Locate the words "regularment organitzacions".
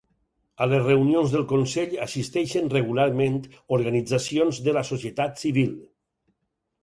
2.75-4.61